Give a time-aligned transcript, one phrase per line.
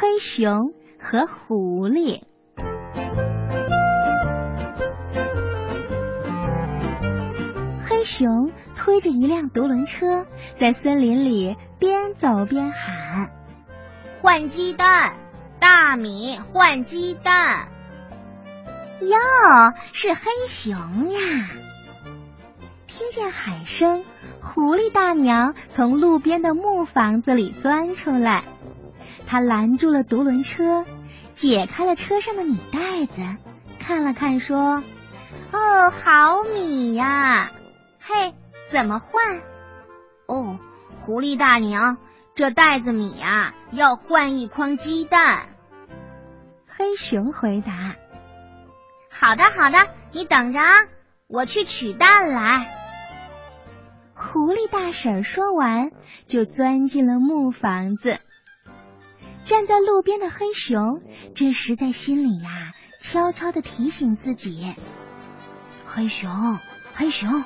[0.00, 2.22] 黑熊和狐狸。
[7.84, 10.24] 黑熊推着一辆独轮车，
[10.54, 13.32] 在森林里边走边喊
[14.22, 15.14] ：“换鸡蛋，
[15.58, 17.66] 大米换鸡蛋。”
[19.02, 20.76] 哟，是黑熊
[21.10, 21.18] 呀！
[22.86, 24.04] 听见喊声，
[24.40, 28.44] 狐狸大娘从路边的木房子里钻出来。
[29.26, 30.84] 他拦住了独轮车，
[31.34, 33.22] 解开了车上的米袋子，
[33.78, 34.82] 看了看，说
[35.52, 37.50] ：“哦，好米呀！
[38.00, 38.34] 嘿，
[38.70, 39.40] 怎么换？
[40.26, 40.58] 哦，
[41.00, 41.98] 狐狸大娘，
[42.34, 45.48] 这袋子米呀，要换一筐鸡蛋。”
[46.66, 47.96] 黑熊回答
[49.10, 49.78] ：“好的，好的，
[50.12, 50.86] 你等着啊，
[51.26, 52.74] 我去取蛋来。”
[54.14, 55.92] 狐狸大婶说完，
[56.26, 58.18] 就钻进了木房子。
[59.48, 61.00] 站在路边的黑熊
[61.34, 64.74] 这时在心里呀，悄悄的提醒自己
[65.88, 66.58] ：“黑熊，
[66.92, 67.44] 黑熊，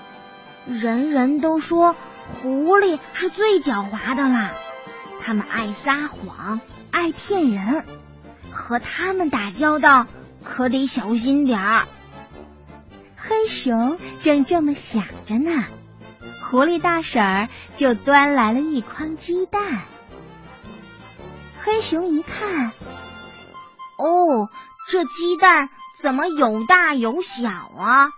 [0.67, 1.95] 人人都说
[2.43, 4.51] 狐狸是最狡猾的啦，
[5.21, 7.85] 他们爱撒谎，爱骗人，
[8.51, 10.09] 和他们打交道
[10.43, 11.87] 可得小心点儿。”
[13.17, 15.65] 黑熊正这么想着呢。
[16.41, 19.63] 狐狸大婶儿就端来了一筐鸡蛋。
[21.65, 22.73] 黑熊一看，
[23.97, 24.49] 哦，
[24.89, 28.11] 这鸡蛋怎么有大有小啊？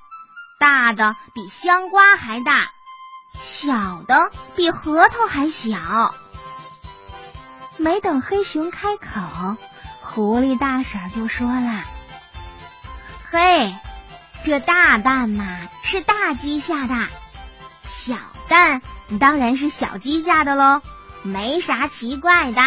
[0.58, 2.70] 大的比香瓜还大，
[3.38, 6.14] 小的比核桃还小。
[7.76, 9.56] 没等黑熊开口，
[10.00, 11.84] 狐狸大婶就说了
[13.30, 13.74] ：“嘿，
[14.42, 16.94] 这大蛋嘛，是大鸡下的。”
[17.84, 18.16] 小
[18.48, 18.80] 蛋
[19.20, 20.80] 当然是小鸡下的喽，
[21.22, 22.62] 没啥奇怪的。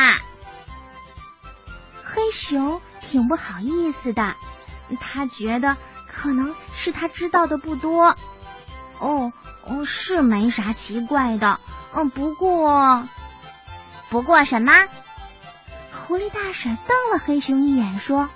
[2.37, 4.35] 熊挺不好意思的，
[4.99, 5.75] 他觉得
[6.07, 8.15] 可能是他知道的不多。
[8.99, 9.33] 哦
[9.65, 11.59] 哦，是没啥奇怪的。
[11.93, 13.07] 嗯，不过，
[14.09, 14.71] 不过什么？
[15.91, 18.29] 狐狸大婶瞪了黑熊一眼，说：“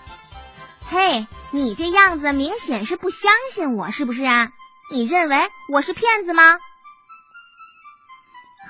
[0.89, 4.51] 嘿，你这样子明显是不相信我，是不是啊？
[4.91, 6.57] 你认为我是骗子吗？”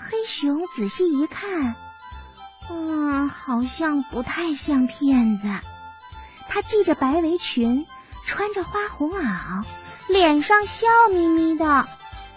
[0.10, 1.76] 黑熊仔细一看，
[2.70, 5.50] 嗯，好像不太像骗子。
[6.48, 7.86] 他系着白围裙，
[8.26, 9.64] 穿着花红袄，
[10.08, 11.88] 脸上笑眯眯的，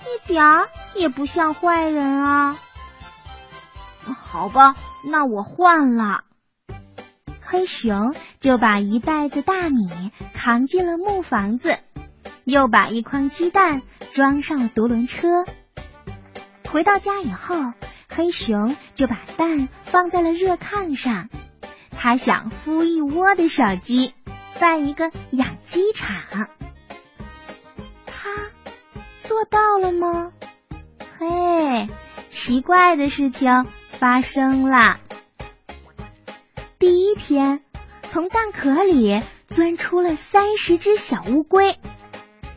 [0.03, 2.57] 一点儿也不像坏人啊。
[4.03, 6.25] 好吧，那我换了。
[7.41, 11.79] 黑熊就把一袋子大米扛进了木房子，
[12.45, 15.45] 又把一筐鸡蛋装上了独轮车。
[16.71, 17.73] 回到家以后，
[18.15, 21.29] 黑熊就把蛋放在了热炕上。
[21.91, 24.15] 他想孵一窝的小鸡，
[24.61, 26.49] 办一个养鸡场。
[28.07, 28.31] 他
[29.23, 30.33] 做到了吗？
[31.19, 31.89] 嘿，
[32.29, 35.01] 奇怪的事情发生了。
[36.79, 37.63] 第一天，
[38.09, 41.77] 从蛋壳里钻出了三十只小乌龟。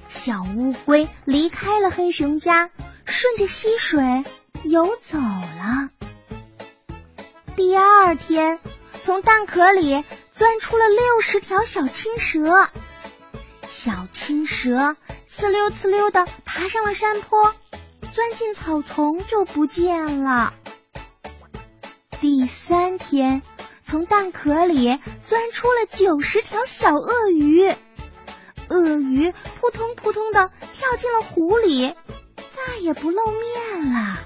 [0.07, 2.69] 小乌龟离开了黑熊家。
[3.09, 4.25] 顺着溪水
[4.63, 5.89] 游走了。
[7.55, 8.59] 第二天，
[9.01, 12.69] 从蛋壳里钻出了六十条小青蛇。
[13.67, 14.95] 小青蛇
[15.29, 17.55] 呲溜呲溜的爬上了山坡，
[18.13, 20.53] 钻进草丛就不见了。
[22.19, 23.41] 第三天，
[23.81, 27.73] 从蛋壳里钻出了九十条小鳄鱼。
[28.69, 31.95] 鳄鱼扑通扑通的跳进了湖里。
[32.67, 34.17] 再也不露面了。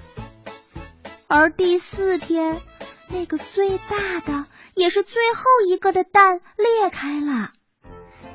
[1.33, 2.59] 而第四天，
[3.07, 7.51] 那个最大的也是最后一个的蛋裂开了，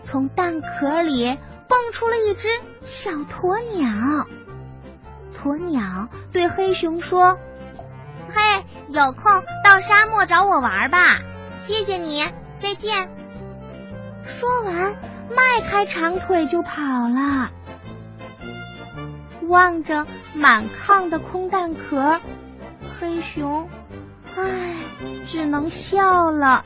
[0.02, 1.36] 从蛋壳里
[1.68, 2.48] 蹦出了一只
[2.80, 4.26] 小鸵鸟。
[5.38, 7.38] 鸵鸟对黑熊说
[8.34, 11.18] ：“嘿，有空到沙漠找我玩吧，
[11.60, 12.24] 谢谢你，
[12.60, 13.10] 再见。”
[14.24, 14.96] 说完，
[15.28, 16.80] 迈开长腿就跑
[17.10, 17.50] 了。
[19.42, 22.20] 望着满炕的空蛋壳，
[22.98, 23.68] 黑熊，
[24.36, 24.74] 唉，
[25.26, 26.64] 只能笑了。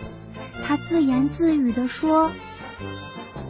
[0.67, 2.31] 他自言自语的说：“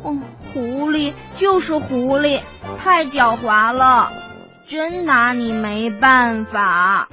[0.02, 0.18] 哦，
[0.52, 2.40] 狐狸就是狐狸，
[2.78, 4.10] 太狡猾了，
[4.64, 7.08] 真拿你没办法。”